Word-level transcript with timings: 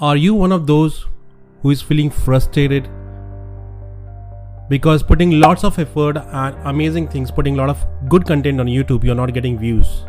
Are 0.00 0.16
you 0.16 0.32
one 0.32 0.50
of 0.50 0.66
those 0.66 1.04
who 1.60 1.68
is 1.68 1.82
feeling 1.82 2.08
frustrated? 2.08 2.88
Because 4.70 5.02
putting 5.02 5.38
lots 5.40 5.62
of 5.62 5.78
effort 5.78 6.16
and 6.16 6.56
amazing 6.64 7.06
things, 7.08 7.30
putting 7.30 7.58
a 7.58 7.58
lot 7.58 7.68
of 7.68 7.84
good 8.08 8.24
content 8.24 8.60
on 8.60 8.66
YouTube, 8.66 9.04
you're 9.04 9.14
not 9.14 9.34
getting 9.34 9.58
views. 9.58 10.06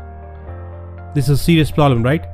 This 1.13 1.25
is 1.25 1.31
a 1.31 1.43
serious 1.43 1.71
problem, 1.71 2.03
right? 2.03 2.25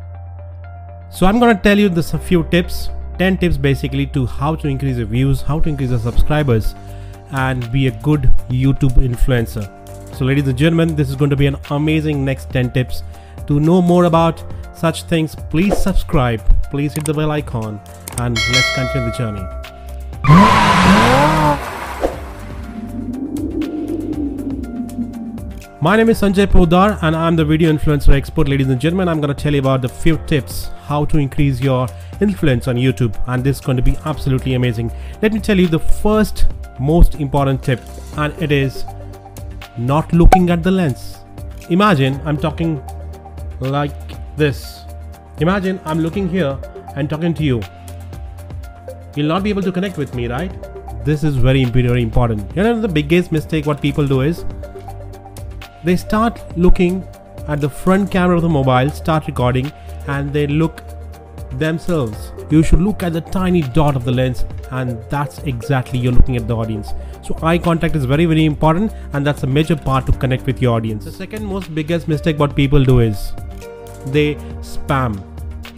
So 1.10 1.26
I'm 1.26 1.40
gonna 1.40 1.60
tell 1.60 1.80
you 1.80 1.90
this 1.90 2.14
a 2.14 2.20
few 2.20 2.44
tips, 2.52 2.90
10 3.18 3.40
tips 3.40 3.58
basically 3.58 4.06
to 4.18 4.28
how 4.28 4.54
to 4.54 4.68
increase 4.68 4.98
your 4.98 5.08
views, 5.08 5.42
how 5.42 5.60
to 5.60 5.68
increase 5.68 5.90
your 5.90 5.98
subscribers, 5.98 6.76
and 7.32 7.72
be 7.72 7.88
a 7.88 7.92
good 8.04 8.30
YouTube 8.50 8.98
influencer. 8.98 9.66
So, 10.16 10.26
ladies 10.26 10.48
and 10.48 10.56
gentlemen, 10.56 10.96
this 10.96 11.10
is 11.10 11.16
going 11.16 11.32
to 11.32 11.36
be 11.36 11.48
an 11.48 11.58
amazing 11.72 12.24
next 12.24 12.52
10 12.52 12.72
tips. 12.74 13.02
To 13.48 13.60
know 13.60 13.82
more 13.82 14.04
about 14.04 14.44
such 14.76 15.04
things, 15.04 15.36
please 15.50 15.76
subscribe, 15.76 16.42
please 16.70 16.94
hit 16.94 17.06
the 17.06 17.14
bell 17.14 17.32
icon, 17.32 17.80
and 18.18 18.38
let's 18.54 18.74
continue 18.76 19.12
the 19.12 19.18
journey. 19.18 19.44
My 25.80 25.96
name 25.96 26.10
is 26.10 26.20
Sanjay 26.20 26.48
Podar 26.48 26.98
and 27.04 27.16
I'm 27.16 27.36
the 27.36 27.46
video 27.46 27.72
influencer 27.72 28.14
expert. 28.14 28.50
Ladies 28.50 28.68
and 28.68 28.82
gentlemen, 28.82 29.08
I'm 29.08 29.22
going 29.22 29.34
to 29.34 29.42
tell 29.42 29.54
you 29.54 29.60
about 29.60 29.84
the 29.84 29.88
few 29.88 30.18
tips 30.26 30.72
how 30.82 31.06
to 31.06 31.18
increase 31.18 31.62
your 31.62 31.88
influence 32.20 32.68
on 32.68 32.78
YouTube, 32.78 33.16
and 33.28 33.44
this 33.44 33.58
is 33.58 33.62
going 33.62 33.78
to 33.78 33.84
be 33.84 33.96
absolutely 34.06 34.56
amazing. 34.56 34.92
Let 35.22 35.34
me 35.34 35.40
tell 35.40 35.58
you 35.58 35.68
the 35.68 35.80
first 35.80 36.48
most 36.80 37.16
important 37.16 37.64
tip, 37.64 37.80
and 38.18 38.34
it 38.42 38.52
is 38.52 38.86
not 39.78 40.12
looking 40.14 40.50
at 40.50 40.64
the 40.64 40.72
lens. 40.72 41.20
Imagine 41.70 42.20
I'm 42.26 42.38
talking 42.38 42.84
like 43.60 43.94
this. 44.36 44.84
Imagine 45.40 45.80
I'm 45.86 46.00
looking 46.00 46.28
here 46.28 46.58
and 46.96 47.08
talking 47.08 47.34
to 47.36 47.44
you. 47.44 47.62
You'll 49.16 49.28
not 49.28 49.44
be 49.44 49.52
able 49.52 49.62
to 49.62 49.72
connect 49.72 49.96
with 49.98 50.16
me, 50.16 50.28
right? 50.28 50.52
This 51.06 51.24
is 51.24 51.36
very, 51.36 51.64
very 51.66 52.02
important. 52.02 52.56
You 52.56 52.64
know, 52.64 52.82
the 52.82 52.88
biggest 52.88 53.32
mistake 53.32 53.68
what 53.68 53.80
people 53.80 54.08
do 54.08 54.22
is 54.22 54.46
they 55.84 55.96
start 55.96 56.42
looking 56.58 57.08
at 57.48 57.62
the 57.62 57.70
front 57.70 58.10
camera 58.12 58.38
of 58.38 58.42
the 58.42 58.50
mobile, 58.50 58.90
start 58.90 59.28
recording, 59.28 59.72
and 60.08 60.34
they 60.34 60.48
look 60.48 60.82
themselves. 61.60 62.32
You 62.50 62.64
should 62.64 62.82
look 62.82 63.04
at 63.04 63.14
the 63.14 63.22
tiny 63.22 63.62
dot 63.62 63.96
of 63.96 64.06
the 64.06 64.12
lens, 64.12 64.44
and 64.72 64.98
that's 65.12 65.38
exactly 65.40 66.00
you're 66.00 66.14
looking 66.14 66.36
at 66.36 66.48
the 66.48 66.56
audience. 66.56 66.90
So 67.22 67.38
eye 67.44 67.60
contact 67.60 67.96
is 67.96 68.06
very 68.06 68.26
very 68.26 68.46
important, 68.46 68.92
and 69.14 69.26
that's 69.26 69.44
a 69.44 69.48
major 69.48 69.76
part 69.76 70.08
to 70.08 70.12
connect 70.14 70.48
with 70.48 70.64
your 70.64 70.76
audience. 70.76 71.06
The 71.06 71.12
second 71.12 71.46
most 71.46 71.76
biggest 71.76 72.08
mistake 72.08 72.40
what 72.40 72.56
people 72.56 72.84
do 72.84 73.00
is 73.00 73.34
they 74.12 74.36
spam. 74.72 75.24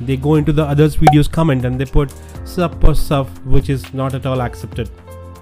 They 0.02 0.18
go 0.18 0.36
into 0.36 0.54
the 0.54 0.64
others' 0.64 0.98
videos 0.98 1.32
comment 1.32 1.66
and 1.66 1.80
they 1.80 1.86
put 1.86 2.14
stuff 2.46 2.84
or 2.84 2.96
stuff 2.96 3.28
which 3.46 3.70
is 3.70 3.94
not 3.94 4.14
at 4.14 4.26
all 4.26 4.42
accepted. 4.42 4.90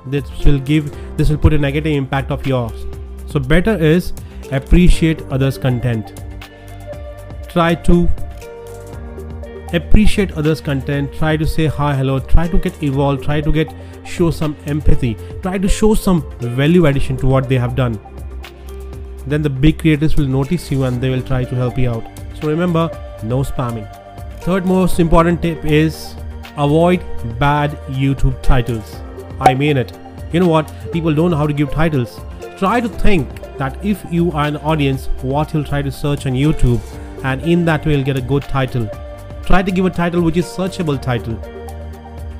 This 0.07 0.23
will 0.45 0.59
give 0.59 0.95
this 1.17 1.30
will 1.30 1.38
put 1.38 1.53
a 1.53 1.58
negative 1.58 1.93
impact 1.93 2.31
of 2.31 2.45
yours. 2.47 2.85
So 3.27 3.39
better 3.39 3.75
is 3.75 4.13
appreciate 4.52 5.21
others' 5.30 5.58
content. 5.58 6.23
Try 7.49 7.75
to 7.75 8.09
appreciate 9.73 10.31
others 10.31 10.61
content 10.61 11.11
try 11.13 11.35
to 11.35 11.45
say 11.45 11.65
hi 11.65 11.93
hello 11.93 12.19
try 12.19 12.47
to 12.47 12.58
get 12.58 12.81
evolved 12.81 13.23
try 13.23 13.41
to 13.41 13.52
get 13.52 13.73
show 14.05 14.31
some 14.31 14.55
empathy 14.65 15.17
try 15.41 15.58
to 15.58 15.67
show 15.67 15.93
some 15.93 16.21
value 16.39 16.85
addition 16.85 17.17
to 17.17 17.27
what 17.27 17.49
they 17.49 17.58
have 17.58 17.75
done 17.75 17.99
then 19.27 19.41
the 19.41 19.49
big 19.49 19.77
creators 19.77 20.15
will 20.15 20.25
notice 20.25 20.71
you 20.71 20.85
and 20.85 21.02
they 21.02 21.09
will 21.09 21.21
try 21.21 21.43
to 21.43 21.53
help 21.55 21.77
you 21.77 21.89
out 21.89 22.16
so 22.39 22.47
remember 22.47 22.89
no 23.23 23.41
spamming. 23.43 23.88
Third 24.41 24.66
most 24.66 24.99
important 24.99 25.41
tip 25.41 25.66
is 25.66 26.16
avoid 26.57 27.02
bad 27.39 27.71
youtube 28.02 28.41
titles. 28.41 28.95
I 29.39 29.53
mean 29.53 29.77
it. 29.77 29.97
You 30.31 30.39
know 30.41 30.47
what? 30.47 30.71
People 30.91 31.13
don't 31.13 31.31
know 31.31 31.38
how 31.38 31.47
to 31.47 31.53
give 31.53 31.71
titles. 31.71 32.19
Try 32.58 32.80
to 32.81 32.89
think 32.89 33.30
that 33.58 33.83
if 33.83 34.05
you 34.11 34.31
are 34.31 34.45
an 34.45 34.58
audience 34.58 35.08
what 35.21 35.53
you'll 35.53 35.64
try 35.64 35.81
to 35.81 35.92
search 35.92 36.25
on 36.25 36.33
youtube 36.33 36.80
and 37.23 37.42
in 37.42 37.65
that 37.65 37.86
way 37.86 37.95
you'll 37.95 38.03
get 38.03 38.17
a 38.17 38.21
good 38.21 38.43
title. 38.43 38.87
Try 39.43 39.64
to 39.64 39.71
give 39.71 39.86
a 39.86 39.89
title 39.89 40.21
which 40.21 40.37
is 40.37 40.45
searchable 40.45 41.02
title. 41.02 41.39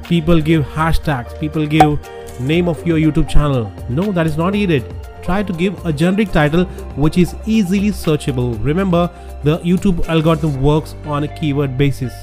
People 0.03 0.41
give 0.41 0.64
hashtags. 0.66 1.40
People 1.40 1.66
give 1.66 2.40
name 2.40 2.69
of 2.69 2.85
your 2.85 2.97
youtube 3.00 3.28
channel. 3.28 3.72
No 3.90 4.12
that 4.12 4.28
is 4.28 4.38
not 4.38 4.53
needed 4.53 4.94
try 5.28 5.44
to 5.44 5.54
give 5.62 5.86
a 5.86 5.94
generic 6.02 6.32
title 6.32 6.66
which 7.06 7.18
is 7.18 7.36
easily 7.46 7.92
searchable. 8.02 8.50
Remember 8.72 9.04
the 9.44 9.60
youtube 9.72 10.04
algorithm 10.16 10.60
works 10.62 10.96
on 11.06 11.30
a 11.30 11.32
keyword 11.40 11.78
basis. 11.78 12.14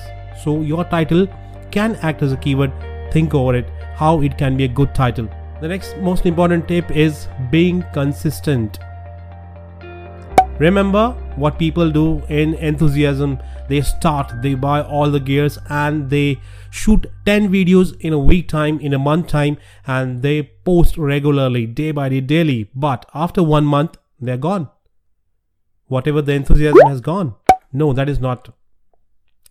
So 0.43 0.61
your 0.73 0.85
title 0.85 1.27
can 1.71 1.97
act 2.11 2.23
as 2.23 2.33
a 2.33 2.37
keyword. 2.37 2.73
Think 3.13 3.35
over 3.35 3.55
it 3.63 3.71
how 3.95 4.21
it 4.23 4.37
can 4.37 4.57
be 4.57 4.65
a 4.65 4.69
good 4.69 4.95
title. 4.95 5.29
The 5.61 5.69
next 5.69 5.97
most 5.99 6.27
important 6.27 6.67
tip 6.69 6.91
is 6.91 7.29
being 7.51 7.85
consistent. 7.93 8.79
Remember 10.59 11.05
what 11.37 11.59
people 11.59 11.91
do 11.91 12.23
in 12.29 12.55
enthusiasm 12.55 13.39
they 13.69 13.81
start 13.81 14.33
they 14.43 14.55
buy 14.55 14.83
all 14.83 15.11
the 15.11 15.21
gears 15.21 15.59
and 15.69 16.11
they 16.11 16.39
shoot 16.71 17.07
10 17.27 17.49
videos 17.51 17.95
in 18.01 18.13
a 18.13 18.19
week 18.19 18.49
time 18.49 18.81
in 18.81 18.93
a 18.93 18.99
month 18.99 19.29
time 19.29 19.57
and 19.87 20.23
they 20.23 20.43
post 20.65 20.97
regularly 20.99 21.67
day 21.67 21.91
by 21.93 22.09
day 22.09 22.21
daily. 22.21 22.71
But 22.75 23.07
after 23.15 23.43
one 23.43 23.65
month 23.65 23.97
they're 24.21 24.37
gone. 24.37 24.69
Whatever 25.87 26.23
the 26.23 26.33
enthusiasm 26.33 26.89
has 26.89 27.01
gone. 27.01 27.35
No 27.73 27.93
that 27.93 28.09
is 28.09 28.21
not 28.21 28.55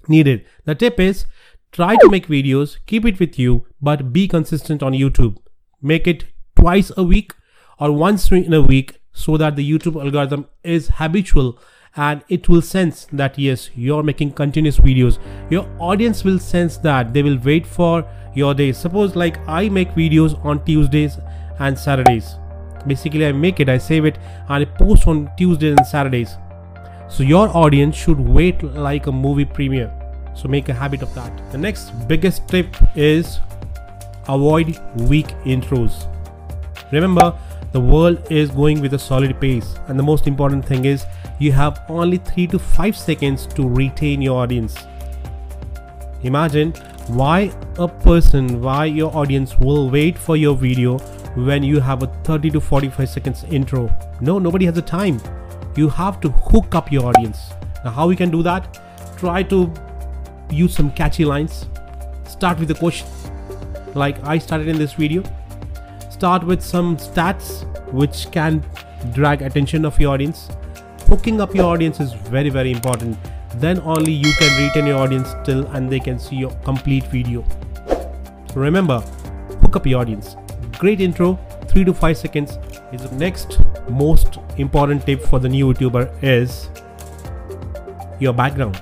needed. 0.08 0.46
The 0.66 0.76
tip 0.76 1.00
is 1.00 1.26
try 1.72 1.96
to 1.96 2.10
make 2.10 2.28
videos 2.28 2.78
keep 2.86 3.06
it 3.06 3.20
with 3.20 3.40
you 3.40 3.66
but 3.82 4.12
be 4.14 4.28
consistent 4.28 4.84
on 4.84 4.94
youtube. 4.94 5.38
Make 5.82 6.08
it 6.08 6.26
twice 6.56 6.92
a 6.98 7.04
week 7.04 7.34
or 7.80 7.92
once 7.92 8.32
in 8.32 8.54
a 8.54 8.62
week 8.62 9.00
so 9.14 9.38
that 9.38 9.56
the 9.56 9.72
YouTube 9.72 10.04
algorithm 10.04 10.48
is 10.64 10.90
habitual 10.96 11.58
and 11.96 12.24
it 12.28 12.50
will 12.50 12.62
sense 12.62 13.06
that 13.14 13.38
yes 13.38 13.70
you're 13.76 14.04
making 14.04 14.32
continuous 14.32 14.80
videos. 14.80 15.20
Your 15.50 15.68
audience 15.80 16.24
will 16.24 16.40
sense 16.40 16.78
that. 16.78 17.14
They 17.14 17.22
will 17.24 17.38
wait 17.38 17.68
for 17.68 18.06
your 18.36 18.54
days 18.54 18.78
suppose 18.78 19.16
like 19.16 19.38
i 19.48 19.70
make 19.70 19.90
videos 19.90 20.44
on 20.44 20.64
tuesdays 20.66 21.18
and 21.60 21.78
saturdays. 21.78 22.36
Basically 22.88 23.26
i 23.28 23.32
make 23.32 23.60
it 23.60 23.70
i 23.70 23.78
save 23.78 24.06
it 24.06 24.18
and 24.50 24.64
i 24.64 24.66
post 24.66 25.08
on 25.08 25.30
tuesdays 25.38 25.76
and 25.78 25.86
saturdays. 25.86 26.38
So 27.08 27.22
your 27.24 27.50
audience 27.56 27.96
should 27.96 28.20
wait 28.20 28.64
like 28.64 29.08
a 29.08 29.12
movie 29.12 29.46
premiere. 29.46 29.92
So 30.36 30.48
make 30.48 30.70
a 30.70 30.74
habit 30.74 31.04
of 31.04 31.14
that. 31.14 31.52
The 31.52 31.60
next 31.60 31.92
biggest 32.08 32.48
tip 32.48 32.76
is 32.96 33.40
avoid 34.28 34.80
weak 35.02 35.28
intros. 35.46 36.10
Remember 36.92 37.38
the 37.74 37.82
world 37.82 38.32
is 38.32 38.52
going 38.52 38.80
with 38.80 38.94
a 38.94 39.00
solid 39.00 39.40
pace, 39.42 39.76
and 39.88 40.00
the 40.00 40.04
most 40.04 40.28
important 40.28 40.64
thing 40.64 40.86
is 40.86 41.06
you 41.40 41.52
have 41.52 41.84
only 41.90 42.18
3 42.18 42.48
to 42.48 42.60
5 42.60 42.96
seconds 42.96 43.48
to 43.48 43.68
retain 43.68 44.22
your 44.22 44.40
audience. 44.40 44.78
Imagine 46.22 46.72
why 47.08 47.52
a 47.80 47.88
person, 47.88 48.62
why 48.62 48.86
your 48.86 49.14
audience 49.16 49.58
will 49.60 49.90
wait 49.90 50.18
for 50.18 50.38
your 50.38 50.56
video 50.56 51.00
when 51.36 51.64
you 51.64 51.80
have 51.80 52.04
a 52.04 52.08
30 52.24 52.52
to 52.52 52.62
45 52.62 53.10
seconds 53.10 53.44
intro. 53.46 53.92
No, 54.22 54.38
nobody 54.40 54.66
has 54.66 54.76
the 54.76 54.82
time. 54.82 55.20
You 55.76 55.90
have 55.90 56.22
to 56.22 56.30
hook 56.30 56.76
up 56.76 56.92
your 56.92 57.08
audience. 57.08 57.50
Now, 57.84 57.92
how 57.92 58.08
we 58.08 58.16
can 58.16 58.30
do 58.30 58.44
that? 58.44 58.80
Try 59.18 59.42
to 59.44 59.74
use 60.52 60.76
some 60.76 60.92
catchy 60.92 61.26
lines. 61.26 61.66
Start 62.28 62.60
with 62.60 62.70
a 62.70 62.76
question, 62.76 63.08
like 63.96 64.24
I 64.24 64.38
started 64.38 64.68
in 64.68 64.78
this 64.78 64.94
video 64.94 65.24
start 66.24 66.44
with 66.46 66.62
some 66.64 66.96
stats 66.96 67.48
which 67.92 68.20
can 68.32 68.64
drag 69.14 69.42
attention 69.42 69.84
of 69.84 70.00
your 70.00 70.14
audience. 70.14 70.48
Hooking 71.08 71.42
up 71.42 71.54
your 71.54 71.66
audience 71.66 72.00
is 72.00 72.14
very 72.36 72.50
very 72.50 72.72
important. 72.72 73.18
Then 73.56 73.82
only 73.82 74.14
you 74.14 74.30
can 74.40 74.52
retain 74.58 74.86
your 74.88 75.00
audience 75.00 75.34
till 75.44 75.66
and 75.74 75.90
they 75.94 76.00
can 76.00 76.18
see 76.18 76.38
your 76.38 76.52
complete 76.68 77.08
video. 77.08 77.44
So 78.54 78.62
remember 78.62 79.00
hook 79.64 79.76
up 79.76 79.86
your 79.86 80.00
audience. 80.00 80.38
Great 80.78 81.02
intro 81.02 81.38
3 81.68 81.84
to 81.90 81.94
5 81.94 82.18
seconds. 82.18 82.58
Is 82.94 83.04
the 83.10 83.16
next 83.18 83.60
most 83.90 84.38
important 84.58 85.06
tip 85.06 85.26
for 85.32 85.40
the 85.40 85.50
new 85.50 85.74
youtuber 85.74 86.06
is 86.24 86.70
your 88.22 88.32
background. 88.32 88.82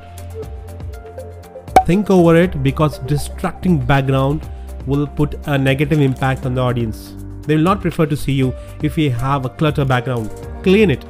Think 1.88 2.12
over 2.12 2.36
it 2.36 2.62
because 2.62 3.00
distracting 3.16 3.80
background 3.94 4.48
will 4.86 5.08
put 5.08 5.36
a 5.48 5.58
negative 5.58 6.02
impact 6.02 6.46
on 6.46 6.54
the 6.54 6.62
audience 6.62 7.02
they 7.44 7.56
will 7.56 7.64
not 7.64 7.82
prefer 7.82 8.06
to 8.06 8.18
see 8.18 8.34
you 8.34 8.54
if 8.84 8.98
you 8.98 9.10
have 9.12 9.46
a 9.46 9.50
clutter 9.50 9.86
background. 9.86 10.30
Clean 10.64 10.90
it 10.90 11.06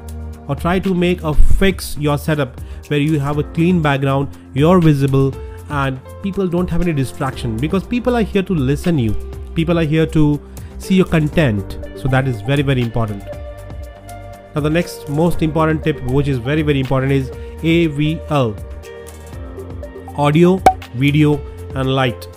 or 0.47 0.55
try 0.55 0.79
to 0.79 0.93
make 0.93 1.23
a 1.23 1.33
fix 1.33 1.97
your 1.97 2.17
setup 2.17 2.59
where 2.87 2.99
you 2.99 3.19
have 3.19 3.37
a 3.37 3.43
clean 3.43 3.81
background, 3.81 4.27
you're 4.53 4.79
visible 4.79 5.33
and 5.69 5.99
people 6.21 6.47
don't 6.47 6.69
have 6.69 6.81
any 6.81 6.93
distraction 6.93 7.55
because 7.57 7.83
people 7.83 8.15
are 8.15 8.23
here 8.23 8.43
to 8.43 8.53
listen 8.53 8.97
you. 8.97 9.13
People 9.55 9.79
are 9.79 9.85
here 9.85 10.05
to 10.07 10.41
see 10.77 10.95
your 10.95 11.05
content. 11.05 11.77
So 11.95 12.07
that 12.07 12.27
is 12.27 12.41
very 12.41 12.61
very 12.61 12.81
important. 12.81 13.23
Now 14.55 14.61
the 14.61 14.69
next 14.69 15.07
most 15.09 15.41
important 15.41 15.83
tip 15.83 16.01
which 16.03 16.27
is 16.27 16.37
very 16.37 16.61
very 16.61 16.79
important 16.79 17.11
is 17.11 17.29
AVL. 17.61 18.57
Audio, 20.17 20.61
video 20.95 21.39
and 21.73 21.95
light 21.95 22.27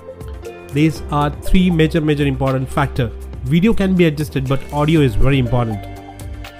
these 0.75 1.03
are 1.13 1.31
three 1.49 1.71
major 1.71 2.01
major 2.01 2.27
important 2.27 2.69
factor 2.69 3.11
video 3.45 3.75
can 3.75 3.95
be 3.95 4.07
adjusted 4.07 4.49
but 4.49 4.61
audio 4.73 5.01
is 5.01 5.15
very 5.15 5.39
important. 5.39 5.79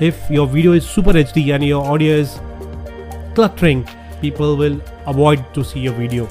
If 0.01 0.31
your 0.31 0.47
video 0.47 0.73
is 0.73 0.87
super 0.87 1.13
hd 1.13 1.55
and 1.55 1.65
your 1.65 1.83
audio 1.83 2.15
is 2.15 2.39
cluttering 3.35 3.89
people 4.21 4.57
will 4.57 4.79
avoid 5.07 5.43
to 5.55 5.65
see 5.65 5.81
your 5.81 5.95
video. 5.95 6.29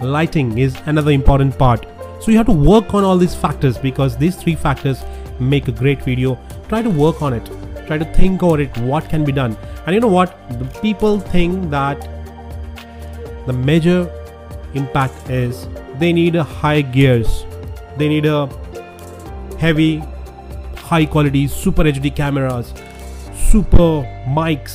Lighting 0.00 0.58
is 0.58 0.76
another 0.86 1.10
important 1.10 1.58
part. 1.58 1.86
So 2.20 2.30
you 2.30 2.36
have 2.36 2.46
to 2.46 2.52
work 2.52 2.94
on 2.94 3.02
all 3.02 3.18
these 3.18 3.34
factors 3.34 3.76
because 3.76 4.16
these 4.16 4.36
three 4.36 4.54
factors 4.54 5.02
make 5.40 5.66
a 5.66 5.72
great 5.72 6.02
video. 6.02 6.38
Try 6.68 6.82
to 6.82 6.90
work 6.90 7.20
on 7.20 7.32
it. 7.32 7.50
Try 7.88 7.98
to 7.98 8.04
think 8.14 8.44
over 8.44 8.60
it 8.60 8.76
what 8.78 9.08
can 9.08 9.24
be 9.24 9.32
done. 9.32 9.56
And 9.86 9.94
you 9.94 10.00
know 10.00 10.08
what? 10.08 10.36
The 10.58 10.66
people 10.80 11.18
think 11.18 11.70
that 11.70 12.08
the 13.46 13.52
major 13.52 14.08
impact 14.74 15.30
is 15.30 15.68
they 15.98 16.12
need 16.12 16.36
a 16.36 16.44
high 16.44 16.80
gears. 16.80 17.44
They 17.96 18.08
need 18.08 18.26
a 18.26 18.48
heavy 19.64 19.92
high 20.88 21.04
quality 21.04 21.46
super 21.60 21.84
hd 21.92 22.16
cameras 22.22 22.74
super 23.50 23.92
mics 24.38 24.74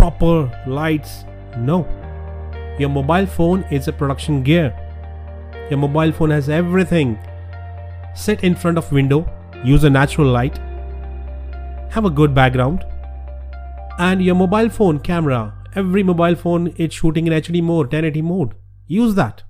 proper 0.00 0.50
lights. 0.66 1.24
No. 1.56 1.86
Your 2.78 2.88
mobile 2.88 3.26
phone 3.26 3.64
is 3.70 3.88
a 3.88 3.92
production 3.92 4.42
gear. 4.42 4.74
Your 5.68 5.78
mobile 5.78 6.12
phone 6.12 6.30
has 6.30 6.48
everything 6.48 7.18
sit 8.14 8.44
in 8.44 8.54
front 8.54 8.78
of 8.78 8.92
window. 8.92 9.20
Use 9.64 9.84
a 9.84 9.90
natural 9.90 10.28
light. 10.28 10.58
Have 11.90 12.04
a 12.04 12.10
good 12.10 12.34
background. 12.34 12.84
And 13.98 14.22
your 14.22 14.34
mobile 14.34 14.70
phone 14.70 15.00
camera. 15.00 15.54
Every 15.74 16.02
mobile 16.02 16.34
phone 16.34 16.68
is 16.76 16.94
shooting 16.94 17.26
in 17.26 17.32
hd 17.32 17.62
mode 17.62 17.92
1080 17.92 18.22
mode. 18.22 18.54
Use 18.86 19.14
that. 19.16 19.42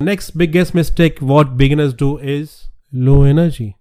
Next 0.00 0.30
biggest 0.30 0.74
mistake 0.74 1.18
what 1.18 1.56
beginners 1.56 1.92
do 1.92 2.16
is 2.18 2.68
low 2.92 3.22
energy 3.22 3.76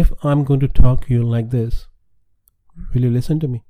if 0.00 0.12
i'm 0.28 0.42
going 0.46 0.62
to 0.62 0.68
talk 0.76 1.04
to 1.06 1.14
you 1.14 1.22
like 1.32 1.50
this 1.50 1.86
will 2.92 3.02
you 3.02 3.10
listen 3.10 3.38
to 3.38 3.46
me? 3.46 3.62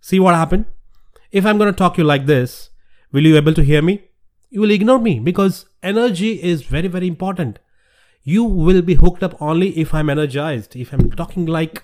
See 0.00 0.18
what 0.20 0.34
happened? 0.34 0.64
If 1.30 1.44
i'm 1.44 1.58
going 1.58 1.72
to 1.72 1.76
talk 1.76 1.94
to 1.94 2.02
you 2.02 2.06
like 2.06 2.24
this 2.26 2.70
will 3.12 3.26
you 3.26 3.36
able 3.36 3.54
to 3.54 3.62
hear 3.62 3.82
me? 3.82 3.94
You 4.50 4.62
will 4.62 4.70
ignore 4.70 4.98
me 4.98 5.18
because 5.20 5.66
energy 5.82 6.42
is 6.42 6.62
very 6.62 6.88
very 6.88 7.06
important. 7.06 7.58
You 8.22 8.44
will 8.44 8.80
be 8.80 8.94
hooked 8.94 9.22
up 9.22 9.40
only 9.42 9.70
if 9.84 9.92
i'm 9.92 10.08
energized. 10.08 10.74
If 10.74 10.92
i'm 10.94 11.10
talking 11.10 11.44
like 11.44 11.82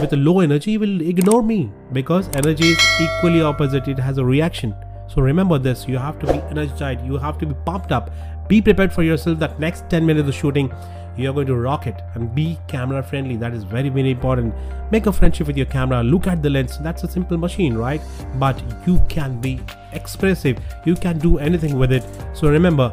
with 0.00 0.12
a 0.12 0.16
low 0.16 0.40
energy 0.40 0.72
you 0.72 0.80
will 0.80 1.00
ignore 1.00 1.42
me 1.42 1.72
because 1.92 2.28
energy 2.34 2.72
is 2.72 2.86
equally 3.00 3.40
opposite. 3.40 3.88
It 3.88 3.98
has 3.98 4.18
a 4.18 4.24
reaction 4.24 4.74
so 5.12 5.20
remember 5.20 5.58
this 5.58 5.86
you 5.86 5.98
have 5.98 6.18
to 6.20 6.26
be 6.26 6.38
energized 6.50 7.04
you 7.04 7.18
have 7.18 7.38
to 7.38 7.46
be 7.46 7.54
pumped 7.66 7.92
up. 7.92 8.10
Be 8.48 8.60
prepared 8.60 8.92
for 8.92 9.02
yourself 9.02 9.38
that 9.40 9.60
next 9.60 9.88
10 9.90 10.04
minutes 10.06 10.28
of 10.28 10.34
shooting 10.34 10.72
you're 11.16 11.34
going 11.34 11.46
to 11.46 11.56
rock 11.56 11.86
it. 11.86 12.00
And 12.14 12.34
be 12.34 12.58
camera 12.66 13.02
friendly 13.02 13.36
that 13.36 13.52
is 13.52 13.64
very 13.64 13.90
very 13.90 14.12
important. 14.12 14.54
Make 14.90 15.06
a 15.06 15.12
friendship 15.12 15.46
with 15.46 15.56
your 15.56 15.66
camera 15.66 16.02
look 16.02 16.26
at 16.26 16.42
the 16.42 16.48
lens. 16.48 16.78
That's 16.78 17.04
a 17.04 17.08
simple 17.08 17.36
machine 17.36 17.74
right? 17.74 18.00
But 18.36 18.62
you 18.86 19.00
can 19.08 19.38
be 19.40 19.60
expressive 19.92 20.58
you 20.86 20.94
can 20.94 21.18
do 21.18 21.38
anything 21.38 21.78
with 21.78 21.92
it. 21.92 22.04
So 22.32 22.48
remember 22.48 22.90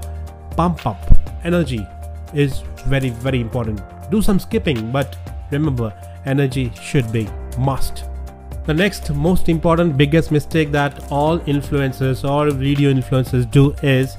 pump 0.57 0.85
up. 0.85 0.97
Energy 1.45 1.87
is 2.33 2.63
very 2.85 3.11
very 3.11 3.39
important. 3.39 3.81
Do 4.11 4.21
some 4.21 4.39
skipping 4.39 4.91
but 4.91 5.15
remember 5.51 5.93
energy 6.25 6.71
should 6.81 7.09
be 7.13 7.29
must 7.57 8.08
the 8.69 8.73
next 8.75 9.09
most 9.15 9.49
important 9.49 9.97
biggest 9.97 10.31
mistake 10.31 10.71
that 10.71 11.11
all 11.11 11.39
influencers 11.51 12.23
or 12.31 12.51
video 12.51 12.93
influencers 12.93 13.49
do 13.49 13.71
is 13.81 14.15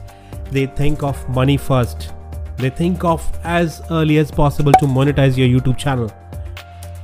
they 0.50 0.66
think 0.66 1.04
of 1.04 1.16
money 1.28 1.56
first. 1.56 2.12
They 2.56 2.68
think 2.68 3.04
of 3.04 3.22
as 3.44 3.80
early 3.92 4.18
as 4.18 4.32
possible 4.32 4.72
to 4.72 4.86
monetize 4.86 5.36
your 5.36 5.46
youtube 5.46 5.78
channel. 5.78 6.10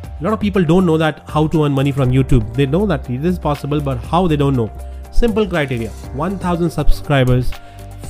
A 0.02 0.25
lot 0.25 0.32
of 0.32 0.40
people 0.40 0.64
don't 0.64 0.84
know 0.84 0.98
that 0.98 1.22
how 1.28 1.46
to 1.46 1.64
earn 1.64 1.70
money 1.70 1.93
from 1.93 2.10
youtube. 2.10 2.52
They 2.52 2.66
know 2.66 2.84
that 2.84 3.08
it 3.08 3.25
is 3.25 3.38
possible 3.38 3.81
but 3.81 3.98
how 3.98 4.26
they 4.26 4.34
don't 4.34 4.56
know? 4.56 4.69
Simple 5.12 5.46
criteria. 5.46 5.90
1000 6.25 6.69
subscribers 6.69 7.52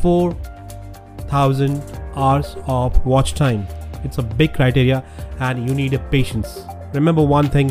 4000 0.00 1.82
hours 2.14 2.56
of 2.66 3.04
watch 3.04 3.34
time. 3.34 3.66
It's 4.02 4.16
a 4.16 4.22
big 4.22 4.54
criteria 4.54 5.04
and 5.40 5.68
you 5.68 5.74
need 5.74 5.92
a 5.92 5.98
patience. 5.98 6.62
Remember 6.94 7.22
one 7.22 7.50
thing 7.50 7.70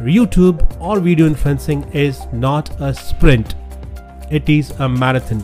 youtube 0.00 0.80
or 0.80 1.00
video 1.00 1.26
influencing 1.26 1.82
is 1.92 2.26
not 2.32 2.70
a 2.80 2.94
sprint. 2.94 3.54
It 4.30 4.48
is 4.48 4.70
a 4.78 4.88
marathon. 4.88 5.42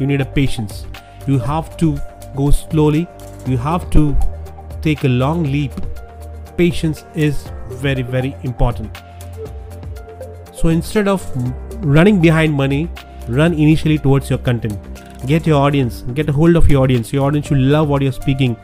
You 0.00 0.06
need 0.06 0.20
a 0.20 0.24
patience. 0.24 0.86
You 1.26 1.38
have 1.40 1.76
to 1.78 1.98
go 2.36 2.50
slowly. 2.50 3.08
You 3.46 3.56
have 3.56 3.90
to 3.90 4.16
take 4.82 5.04
a 5.04 5.08
long 5.08 5.42
leap. 5.44 5.72
Patience 6.56 7.04
is 7.14 7.50
very 7.68 8.02
very 8.02 8.36
important. 8.44 8.96
So 10.52 10.68
instead 10.68 11.08
of 11.08 11.24
running 11.84 12.20
behind 12.20 12.52
money 12.52 12.88
run 13.28 13.52
initially 13.52 13.98
towards 13.98 14.30
your 14.30 14.38
content. 14.38 14.78
Get 15.26 15.46
your 15.46 15.60
audience. 15.60 16.02
Get 16.14 16.28
a 16.28 16.32
hold 16.32 16.56
of 16.56 16.70
your 16.70 16.84
audience. 16.84 17.12
Your 17.12 17.26
audience 17.26 17.48
should 17.48 17.58
love 17.58 17.88
what 17.88 18.02
you're 18.02 18.12
speaking 18.12 18.56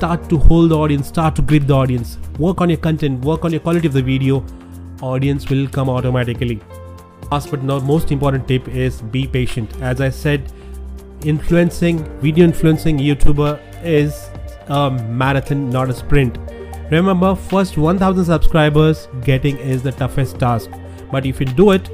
start 0.00 0.28
to 0.30 0.36
hold 0.50 0.70
the 0.70 0.76
audience 0.82 1.08
start 1.08 1.34
to 1.36 1.42
grip 1.42 1.66
the 1.70 1.74
audience. 1.74 2.16
Work 2.38 2.62
on 2.62 2.70
your 2.70 2.78
content 2.84 3.22
work 3.22 3.44
on 3.44 3.52
your 3.54 3.60
quality 3.64 3.88
of 3.88 3.92
the 3.92 4.02
video 4.02 4.42
audience 5.02 5.50
will 5.50 5.66
come 5.68 5.90
automatically. 5.90 6.58
Last 7.30 7.50
but 7.50 7.62
not 7.62 7.84
most 7.84 8.10
important 8.10 8.48
tip 8.48 8.68
is 8.68 9.02
be 9.16 9.26
patient. 9.26 9.74
As 9.82 10.00
i 10.00 10.08
said 10.08 10.54
influencing 11.32 11.98
video 12.22 12.46
influencing 12.46 13.02
youtuber 13.08 13.50
is 13.84 14.30
a 14.68 14.90
marathon 15.24 15.68
not 15.68 15.90
a 15.90 15.98
sprint. 16.00 16.38
Remember 16.90 17.34
first 17.34 17.76
1000 17.76 18.24
subscribers 18.24 19.06
getting 19.22 19.58
is 19.58 19.82
the 19.82 19.92
toughest 19.92 20.38
task. 20.38 20.70
But 21.12 21.26
if 21.26 21.40
you 21.40 21.46
do 21.60 21.72
it 21.72 21.90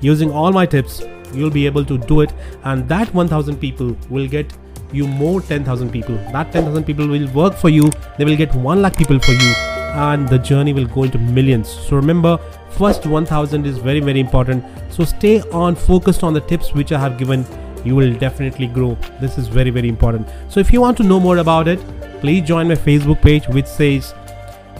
using 0.00 0.32
all 0.32 0.52
my 0.60 0.66
tips 0.66 1.02
you'll 1.32 1.56
be 1.60 1.66
able 1.66 1.84
to 1.84 1.98
do 1.98 2.20
it 2.22 2.32
and 2.64 2.88
that 2.88 3.14
1000 3.14 3.58
people 3.58 3.96
will 4.10 4.26
get 4.26 4.52
you 4.94 5.06
more 5.06 5.40
10000 5.40 5.90
people. 5.90 6.16
That 6.32 6.52
10000 6.52 6.84
people 6.84 7.06
will 7.06 7.28
work 7.32 7.54
for 7.54 7.68
you. 7.68 7.90
They 8.18 8.24
will 8.24 8.36
get 8.36 8.54
1 8.54 8.82
lakh 8.82 8.96
people 8.96 9.18
for 9.18 9.32
you. 9.32 9.54
And 9.94 10.28
the 10.28 10.38
journey 10.38 10.72
will 10.72 10.86
go 10.86 11.04
into 11.04 11.18
millions. 11.18 11.68
So 11.68 11.96
remember 11.96 12.38
first 12.70 13.06
1000 13.06 13.66
is 13.66 13.78
very 13.78 14.00
very 14.00 14.20
important. 14.20 14.64
So 14.90 15.04
stay 15.04 15.40
on 15.64 15.76
focused 15.76 16.24
on 16.24 16.34
the 16.34 16.40
tips 16.40 16.72
which 16.74 16.92
i 16.92 16.98
have 16.98 17.18
given. 17.18 17.46
You 17.84 17.94
will 17.94 18.14
definitely 18.14 18.66
grow. 18.66 18.96
This 19.20 19.38
is 19.38 19.48
very 19.48 19.70
very 19.70 19.88
important. 19.88 20.28
So 20.48 20.60
if 20.60 20.72
you 20.72 20.80
want 20.80 20.96
to 20.98 21.02
know 21.04 21.20
more 21.20 21.38
about 21.38 21.68
it 21.68 21.80
please 22.24 22.42
join 22.48 22.68
my 22.68 22.74
facebook 22.74 23.20
page 23.20 23.46
which 23.48 23.66
says 23.66 24.14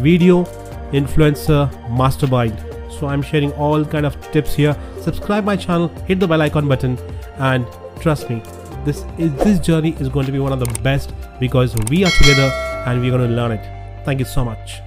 video 0.00 0.44
influencer 0.92 1.62
mastermind. 1.90 2.58
So 2.98 3.06
i'm 3.06 3.22
sharing 3.22 3.52
all 3.52 3.84
kind 3.84 4.06
of 4.06 4.20
tips 4.32 4.54
here. 4.54 4.76
Subscribe 5.00 5.44
my 5.44 5.56
channel 5.56 5.88
hit 6.10 6.20
the 6.20 6.26
bell 6.26 6.42
icon 6.42 6.68
button 6.68 6.98
and 7.38 7.66
trust 8.00 8.30
me 8.30 8.42
this 8.84 9.04
is 9.18 9.32
this 9.44 9.58
journey 9.58 9.96
is 10.00 10.08
going 10.08 10.26
to 10.26 10.32
be 10.32 10.38
one 10.38 10.52
of 10.52 10.60
the 10.60 10.80
best 10.82 11.12
because 11.40 11.74
we 11.90 12.04
are 12.04 12.10
together 12.10 12.50
and 12.86 13.00
we're 13.00 13.10
going 13.10 13.28
to 13.28 13.34
learn 13.34 13.52
it. 13.52 14.04
Thank 14.04 14.18
you 14.20 14.26
so 14.26 14.44
much 14.44 14.80